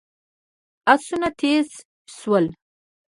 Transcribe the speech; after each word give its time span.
آسونه 0.93 1.29
تېز 1.39 1.69
شول. 2.17 2.45